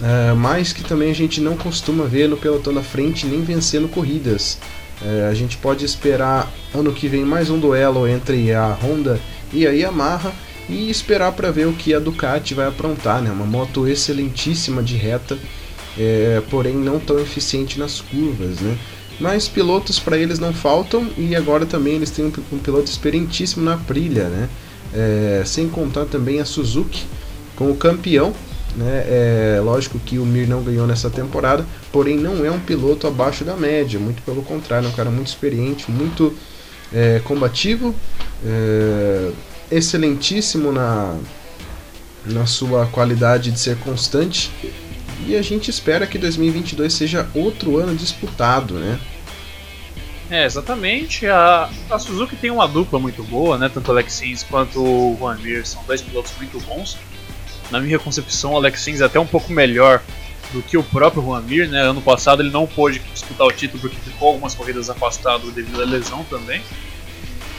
uh, 0.00 0.36
mas 0.36 0.72
que 0.72 0.82
também 0.82 1.10
a 1.10 1.14
gente 1.14 1.40
não 1.40 1.56
costuma 1.56 2.04
ver 2.04 2.28
no 2.28 2.36
pelotão 2.36 2.74
da 2.74 2.82
frente 2.82 3.26
nem 3.26 3.42
vencendo 3.42 3.88
corridas. 3.88 4.58
Uh, 5.04 5.28
a 5.28 5.34
gente 5.34 5.56
pode 5.56 5.84
esperar 5.84 6.48
ano 6.72 6.92
que 6.92 7.08
vem 7.08 7.24
mais 7.24 7.50
um 7.50 7.58
duelo 7.58 8.06
entre 8.06 8.52
a 8.52 8.72
Honda 8.72 9.20
e 9.52 9.66
a 9.66 9.70
Yamaha 9.70 10.32
e 10.68 10.88
esperar 10.88 11.32
para 11.32 11.50
ver 11.50 11.66
o 11.66 11.72
que 11.72 11.92
a 11.92 11.98
Ducati 11.98 12.54
vai 12.54 12.68
aprontar, 12.68 13.20
né? 13.20 13.30
Uma 13.30 13.44
moto 13.44 13.86
excelentíssima 13.88 14.82
de 14.82 14.96
reta, 14.96 15.36
é, 15.98 16.40
porém 16.48 16.74
não 16.74 17.00
tão 17.00 17.18
eficiente 17.18 17.78
nas 17.78 18.00
curvas, 18.00 18.60
né? 18.60 18.78
Mas 19.20 19.48
pilotos 19.48 19.98
para 19.98 20.16
eles 20.16 20.38
não 20.38 20.52
faltam 20.52 21.08
e 21.18 21.36
agora 21.36 21.66
também 21.66 21.94
eles 21.94 22.10
têm 22.10 22.26
um, 22.26 22.58
piloto 22.58 22.90
experientíssimo 22.90 23.64
na 23.64 23.74
Aprilia, 23.74 24.24
né? 24.28 24.48
É, 24.94 25.42
sem 25.44 25.68
contar 25.68 26.06
também 26.06 26.40
a 26.40 26.44
Suzuki 26.44 27.04
como 27.56 27.74
campeão. 27.76 28.32
Né? 28.74 29.04
É, 29.06 29.60
lógico 29.62 29.98
que 29.98 30.18
o 30.18 30.24
Mir 30.24 30.48
não 30.48 30.62
ganhou 30.62 30.86
nessa 30.86 31.10
temporada, 31.10 31.66
porém 31.92 32.16
não 32.16 32.44
é 32.44 32.50
um 32.50 32.58
piloto 32.58 33.06
abaixo 33.06 33.44
da 33.44 33.54
média, 33.54 34.00
muito 34.00 34.22
pelo 34.22 34.42
contrário, 34.42 34.86
é 34.86 34.88
um 34.88 34.94
cara 34.94 35.10
muito 35.10 35.28
experiente, 35.28 35.90
muito 35.90 36.34
é, 36.92 37.20
combativo, 37.22 37.94
é, 38.44 39.30
excelentíssimo 39.70 40.72
na, 40.72 41.16
na 42.24 42.46
sua 42.46 42.86
qualidade 42.86 43.50
de 43.50 43.60
ser 43.60 43.76
constante. 43.78 44.50
E 45.26 45.36
a 45.36 45.42
gente 45.42 45.70
espera 45.70 46.06
que 46.06 46.18
2022 46.18 46.92
seja 46.92 47.28
outro 47.34 47.78
ano 47.78 47.94
disputado, 47.94 48.74
né? 48.74 48.98
É, 50.30 50.46
exatamente. 50.46 51.26
A, 51.26 51.70
a 51.90 51.98
Suzuki 51.98 52.34
tem 52.34 52.50
uma 52.50 52.66
dupla 52.66 52.98
muito 52.98 53.22
boa, 53.22 53.58
né? 53.58 53.70
Tanto 53.72 53.88
o 53.88 53.90
Alex 53.92 54.14
Sims 54.14 54.42
quanto 54.42 54.82
o 54.82 55.16
Juan 55.18 55.36
Mir 55.36 55.66
são 55.66 55.84
dois 55.84 56.00
pilotos 56.00 56.32
muito 56.38 56.58
bons. 56.60 56.96
Na 57.70 57.78
minha 57.78 57.98
concepção, 57.98 58.52
o 58.52 58.56
Alex 58.56 58.80
Sims 58.80 59.00
é 59.00 59.04
até 59.04 59.20
um 59.20 59.26
pouco 59.26 59.52
melhor 59.52 60.02
do 60.52 60.62
que 60.62 60.76
o 60.76 60.82
próprio 60.82 61.22
Juan 61.22 61.42
Mir, 61.42 61.68
né? 61.68 61.80
Ano 61.80 62.02
passado 62.02 62.42
ele 62.42 62.50
não 62.50 62.66
pôde 62.66 63.00
disputar 63.12 63.46
o 63.46 63.52
título 63.52 63.80
porque 63.80 63.96
ficou 63.96 64.28
algumas 64.28 64.54
corridas 64.54 64.90
afastado 64.90 65.50
devido 65.50 65.80
à 65.80 65.84
lesão 65.84 66.24
também. 66.24 66.62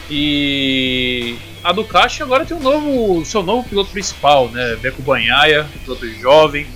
E 0.09 1.37
a 1.63 1.71
Ducati 1.71 2.21
agora 2.21 2.45
tem 2.45 2.55
um 2.55 2.59
novo, 2.59 3.25
seu 3.25 3.41
novo 3.41 3.67
piloto 3.67 3.91
principal, 3.91 4.49
né? 4.49 4.75
Beco 4.75 5.01
Banhaia, 5.01 5.67
piloto 5.83 6.07
jovem, 6.19 6.67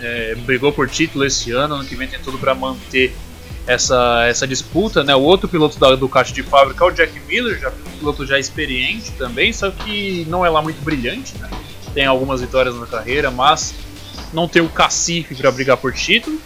é, 0.00 0.34
brigou 0.34 0.72
por 0.72 0.88
título 0.88 1.24
esse 1.24 1.52
ano, 1.52 1.74
ano 1.76 1.84
que 1.84 1.94
vem 1.94 2.08
tem 2.08 2.18
tudo 2.18 2.38
para 2.38 2.54
manter 2.54 3.14
essa, 3.66 4.24
essa 4.26 4.46
disputa, 4.46 5.04
né? 5.04 5.14
O 5.14 5.20
outro 5.20 5.48
piloto 5.48 5.78
da 5.78 5.94
Ducati 5.94 6.32
de 6.32 6.42
fábrica 6.42 6.84
é 6.84 6.88
o 6.88 6.90
Jack 6.90 7.20
Miller, 7.28 7.60
já 7.60 7.70
piloto 7.98 8.26
já 8.26 8.38
experiente 8.38 9.12
também, 9.12 9.52
só 9.52 9.70
que 9.70 10.26
não 10.28 10.44
é 10.44 10.50
lá 10.50 10.60
muito 10.60 10.82
brilhante, 10.82 11.36
né? 11.38 11.48
Tem 11.94 12.06
algumas 12.06 12.40
vitórias 12.40 12.74
na 12.74 12.86
carreira, 12.86 13.30
mas 13.30 13.74
não 14.32 14.48
tem 14.48 14.62
o 14.62 14.68
cacife 14.68 15.34
para 15.34 15.50
brigar 15.50 15.76
por 15.76 15.92
título. 15.92 16.40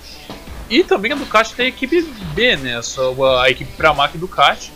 E 0.69 0.83
também 0.83 1.13
a 1.13 1.15
Ducati 1.15 1.55
tem 1.55 1.67
a 1.67 1.69
equipe 1.69 2.03
B, 2.35 2.57
né? 2.57 2.81
A, 2.81 3.43
a 3.43 3.51
equipe 3.51 3.73
Pramac 3.77 4.19
Ducati, 4.19 4.73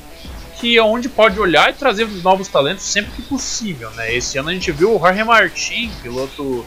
que 0.61 0.79
é 0.79 0.83
onde 0.83 1.09
pode 1.09 1.40
olhar 1.40 1.71
e 1.71 1.73
trazer 1.73 2.07
novos 2.23 2.47
talentos 2.47 2.85
sempre 2.85 3.11
que 3.12 3.23
possível, 3.23 3.90
né? 3.93 4.14
Esse 4.14 4.38
ano 4.38 4.50
a 4.50 4.52
gente 4.52 4.71
viu 4.71 4.95
o 4.95 4.99
Jorge 4.99 5.25
Martin, 5.25 5.90
piloto 6.02 6.64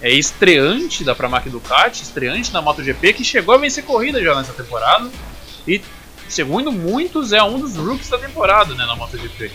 é, 0.00 0.10
estreante 0.10 1.04
da 1.04 1.14
Pramac 1.14 1.48
Ducati, 1.48 2.02
estreante 2.02 2.52
na 2.52 2.60
MotoGP, 2.60 3.12
que 3.12 3.24
chegou 3.24 3.54
a 3.54 3.58
vencer 3.58 3.84
corrida 3.84 4.22
já 4.22 4.34
nessa 4.34 4.52
temporada. 4.52 5.08
E, 5.66 5.80
segundo 6.28 6.72
muitos, 6.72 7.32
é 7.32 7.42
um 7.42 7.60
dos 7.60 7.76
rookies 7.76 8.08
da 8.08 8.18
temporada 8.18 8.74
né, 8.74 8.84
na 8.86 8.96
MotoGP. 8.96 9.52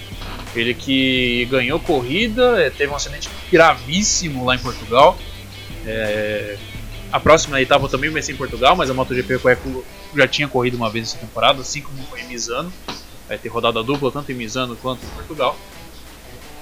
Ele 0.55 0.73
que 0.73 1.45
ganhou 1.49 1.79
corrida, 1.79 2.61
é, 2.61 2.69
teve 2.69 2.91
um 2.91 2.95
acidente 2.95 3.29
gravíssimo 3.51 4.45
lá 4.45 4.55
em 4.55 4.59
Portugal. 4.59 5.17
É, 5.85 6.57
a 7.11 7.19
próxima 7.19 7.61
etapa 7.61 7.87
também 7.87 8.09
vai 8.09 8.21
ser 8.21 8.33
em 8.33 8.37
Portugal, 8.37 8.75
mas 8.75 8.89
a 8.89 8.93
MotoGP 8.93 9.39
já 10.15 10.27
tinha 10.27 10.47
corrido 10.47 10.75
uma 10.75 10.89
vez 10.89 11.09
essa 11.09 11.17
temporada, 11.17 11.61
assim 11.61 11.81
como 11.81 12.01
foi 12.03 12.21
em 12.21 12.27
Misano 12.27 12.71
vai 13.27 13.37
ter 13.37 13.49
rodada 13.49 13.83
dupla 13.83 14.11
tanto 14.11 14.31
em 14.31 14.35
Misano 14.35 14.75
quanto 14.75 15.05
em 15.05 15.09
Portugal. 15.09 15.57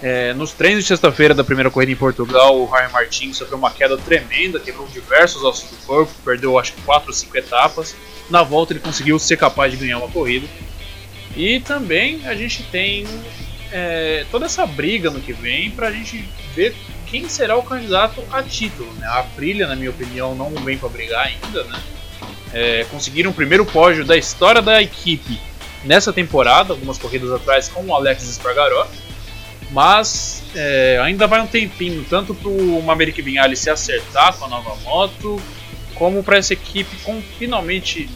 É, 0.01 0.34
nos 0.34 0.51
treinos 0.51 0.84
de 0.84 0.88
sexta-feira 0.88 1.34
da 1.34 1.44
primeira 1.44 1.70
corrida 1.70 1.92
em 1.92 1.96
Portugal, 1.96 2.60
o 2.60 2.66
Ryan 2.66 2.90
Martin 2.90 3.34
sofreu 3.34 3.58
uma 3.58 3.70
queda 3.70 3.98
tremenda, 3.98 4.60
quebrou 4.60 4.88
diversos 4.88 5.44
ossos 5.44 5.70
do 5.70 5.78
corpo, 5.86 6.12
perdeu 6.25 6.58
acho 6.58 6.74
que 6.74 6.82
4 6.82 7.08
ou 7.08 7.13
5 7.13 7.38
etapas. 7.38 7.96
Na 8.30 8.42
volta 8.42 8.74
ele 8.74 8.80
conseguiu 8.80 9.20
ser 9.20 9.38
capaz 9.38 9.72
de 9.72 9.78
ganhar 9.78 10.00
uma 10.00 10.08
corrida. 10.08 10.48
E 11.36 11.60
também 11.60 12.25
a 12.25 12.34
gente 12.34 12.63
tem 12.63 13.06
é, 13.72 14.25
toda 14.32 14.48
essa 14.48 14.66
briga 14.66 15.12
no 15.12 15.22
que 15.22 15.34
vem 15.34 15.70
para 15.70 15.90
a 15.90 15.92
gente 15.92 16.28
ver 16.56 16.75
quem 17.12 17.27
será 17.27 17.58
o 17.58 17.62
candidato 17.62 18.24
a 18.32 18.41
título. 18.41 18.91
Né? 18.94 19.06
A 19.06 19.20
Aprilia, 19.20 19.68
na 19.68 19.75
minha 19.75 19.89
opinião, 19.89 20.34
não 20.34 20.50
vem 20.63 20.77
para 20.77 20.88
brigar 20.88 21.27
ainda. 21.27 21.63
Né? 21.65 21.80
É, 22.53 22.86
conseguiram 22.86 23.32
o 23.32 23.34
primeiro 23.34 23.65
pódio 23.65 24.06
da 24.06 24.15
história 24.15 24.62
da 24.62 24.82
equipe 24.82 25.39
nessa 25.84 26.13
temporada, 26.13 26.74
algumas 26.74 26.98
corridas 26.98 27.32
atrás 27.32 27.68
com 27.68 27.86
o 27.86 27.94
Alex 27.94 28.24
Espargaró. 28.24 28.88
Mas 29.72 30.41
é, 30.56 31.00
ainda 31.03 31.27
vai 31.27 31.41
um 31.41 31.48
tempinho, 31.48 32.06
tanto 32.10 32.34
para 32.34 32.50
o 32.50 32.82
Maverick 32.82 33.22
Vinales 33.22 33.60
se 33.60 33.70
acertar 33.70 34.34
com 34.38 34.46
a 34.46 34.48
nova 34.48 34.75
moto, 34.77 35.41
como 35.96 36.24
para 36.24 36.38
essa 36.38 36.53
equipe 36.53 36.96
com, 37.03 37.22
finalmente 37.38 38.10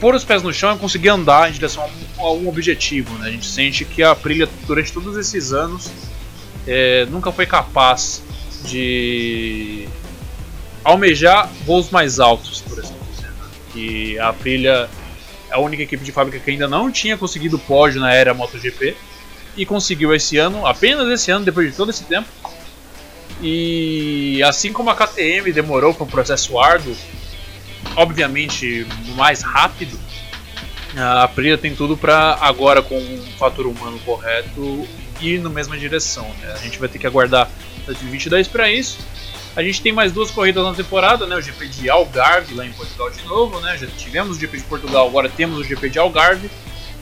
pôr 0.00 0.14
os 0.16 0.24
pés 0.24 0.42
no 0.42 0.52
chão 0.52 0.74
e 0.74 0.78
conseguir 0.78 1.10
andar 1.10 1.48
em 1.48 1.52
direção 1.52 1.88
a 2.18 2.32
um, 2.32 2.48
objetivo. 2.48 3.16
Né? 3.18 3.28
A 3.28 3.30
gente 3.30 3.46
sente 3.46 3.84
que 3.84 4.02
a 4.02 4.12
Aprilia, 4.12 4.48
durante 4.66 4.92
todos 4.92 5.16
esses 5.16 5.52
anos, 5.52 5.92
é, 6.66 7.06
nunca 7.06 7.32
foi 7.32 7.46
capaz 7.46 8.22
de 8.64 9.88
almejar 10.84 11.48
voos 11.64 11.90
mais 11.90 12.20
altos, 12.20 12.60
por. 12.60 12.82
Né? 12.82 12.90
Que 13.72 14.18
a 14.18 14.28
Aprilia 14.28 14.88
a 15.52 15.60
única 15.60 15.82
equipe 15.82 16.02
de 16.02 16.10
fábrica 16.10 16.38
que 16.38 16.50
ainda 16.50 16.66
não 16.66 16.90
tinha 16.90 17.16
conseguido 17.16 17.58
pódio 17.58 18.00
na 18.00 18.12
era 18.12 18.32
MotoGP 18.32 18.96
e 19.56 19.66
conseguiu 19.66 20.14
esse 20.14 20.38
ano, 20.38 20.66
apenas 20.66 21.08
esse 21.08 21.30
ano, 21.30 21.44
depois 21.44 21.70
de 21.70 21.76
todo 21.76 21.90
esse 21.90 22.04
tempo. 22.04 22.28
E 23.40 24.42
assim 24.44 24.72
como 24.72 24.88
a 24.88 24.94
KTM 24.94 25.52
demorou 25.52 25.92
para 25.92 26.04
um 26.04 26.08
processo 26.08 26.58
árduo, 26.58 26.96
obviamente 27.96 28.86
mais 29.14 29.42
rápido, 29.42 29.98
a 30.96 31.24
Aprilia 31.24 31.58
tem 31.58 31.74
tudo 31.74 31.96
para 31.96 32.38
agora 32.40 32.82
com 32.82 32.98
um 32.98 33.22
fator 33.38 33.66
humano 33.66 33.98
correto 34.04 34.86
ir 35.22 35.40
na 35.40 35.48
mesma 35.48 35.76
direção. 35.76 36.28
Né? 36.40 36.52
A 36.52 36.58
gente 36.58 36.78
vai 36.78 36.88
ter 36.88 36.98
que 36.98 37.06
aguardar 37.06 37.50
2022 37.86 38.48
para 38.48 38.70
isso. 38.70 38.98
A 39.54 39.62
gente 39.62 39.82
tem 39.82 39.92
mais 39.92 40.12
duas 40.12 40.30
corridas 40.30 40.64
na 40.64 40.72
temporada, 40.72 41.26
né? 41.26 41.36
O 41.36 41.40
GP 41.40 41.68
de 41.68 41.90
Algarve 41.90 42.54
lá 42.54 42.64
em 42.64 42.72
Portugal 42.72 43.10
de 43.10 43.22
novo, 43.24 43.60
né? 43.60 43.76
Já 43.76 43.86
tivemos 43.86 44.38
o 44.38 44.40
GP 44.40 44.58
de 44.58 44.64
Portugal, 44.64 45.06
agora 45.06 45.28
temos 45.28 45.58
o 45.58 45.64
GP 45.64 45.90
de 45.90 45.98
Algarve. 45.98 46.50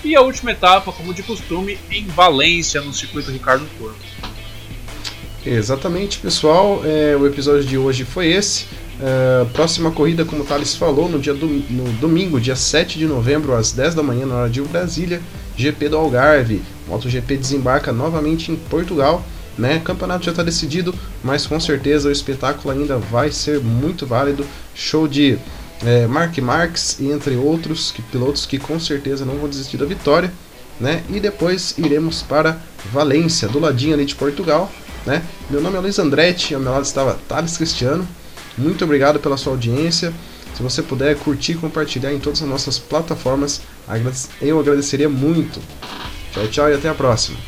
E 0.02 0.16
a 0.16 0.20
última 0.20 0.50
etapa, 0.50 0.90
como 0.90 1.14
de 1.14 1.22
costume, 1.22 1.78
em 1.90 2.06
Valência, 2.06 2.80
no 2.80 2.92
circuito 2.92 3.30
Ricardo 3.30 3.68
Corvo. 3.78 3.98
Exatamente, 5.44 6.18
pessoal. 6.18 6.82
É, 6.84 7.16
o 7.16 7.26
episódio 7.26 7.64
de 7.64 7.78
hoje 7.78 8.04
foi 8.04 8.28
esse. 8.28 8.66
É, 9.00 9.44
próxima 9.52 9.90
corrida, 9.90 10.24
como 10.24 10.42
o 10.42 10.44
Thales 10.44 10.74
falou, 10.74 11.08
no, 11.08 11.18
dia 11.18 11.32
do, 11.32 11.46
no 11.46 11.84
domingo, 11.94 12.40
dia 12.40 12.56
7 12.56 12.98
de 12.98 13.06
novembro, 13.06 13.54
às 13.54 13.72
10 13.72 13.94
da 13.94 14.02
manhã, 14.02 14.26
na 14.26 14.34
hora 14.36 14.50
de 14.50 14.60
Brasília, 14.62 15.22
GP 15.60 15.88
do 15.88 15.96
Algarve. 15.96 16.62
MotoGP 16.88 17.36
desembarca 17.36 17.92
novamente 17.92 18.50
em 18.50 18.56
Portugal 18.56 19.24
né? 19.60 19.76
O 19.76 19.80
campeonato 19.80 20.24
já 20.24 20.30
está 20.30 20.42
decidido, 20.42 20.94
mas 21.22 21.46
com 21.46 21.60
certeza 21.60 22.08
o 22.08 22.12
espetáculo 22.12 22.72
ainda 22.72 22.96
vai 22.96 23.30
ser 23.30 23.60
muito 23.60 24.06
válido. 24.06 24.46
Show 24.74 25.06
de 25.06 25.38
é, 25.84 26.06
Mark 26.06 26.36
Marques 26.38 26.98
e 26.98 27.10
entre 27.10 27.36
outros 27.36 27.92
que, 27.92 28.00
pilotos 28.00 28.46
que 28.46 28.58
com 28.58 28.80
certeza 28.80 29.24
não 29.24 29.34
vão 29.36 29.48
desistir 29.48 29.76
da 29.76 29.84
vitória. 29.84 30.32
Né? 30.80 31.02
E 31.10 31.20
depois 31.20 31.74
iremos 31.76 32.22
para 32.22 32.58
Valência, 32.90 33.46
do 33.48 33.60
ladinho 33.60 33.92
ali 33.92 34.06
de 34.06 34.14
Portugal. 34.14 34.72
Né? 35.04 35.22
Meu 35.50 35.60
nome 35.60 35.76
é 35.76 35.80
Luiz 35.80 35.98
Andretti, 35.98 36.54
ao 36.54 36.60
meu 36.60 36.72
lado 36.72 36.84
estava 36.84 37.18
Thales 37.28 37.58
Cristiano. 37.58 38.08
Muito 38.56 38.82
obrigado 38.84 39.20
pela 39.20 39.36
sua 39.36 39.52
audiência. 39.52 40.10
Se 40.54 40.62
você 40.62 40.82
puder 40.82 41.16
curtir 41.16 41.52
e 41.52 41.56
compartilhar 41.56 42.12
em 42.12 42.18
todas 42.18 42.42
as 42.42 42.48
nossas 42.48 42.78
plataformas, 42.78 43.60
eu 44.40 44.58
agradeceria 44.58 45.08
muito. 45.08 45.60
Tchau, 46.32 46.46
tchau 46.49 46.70
e 46.70 46.75
até 46.75 46.88
a 46.88 46.94
próxima. 46.94 47.38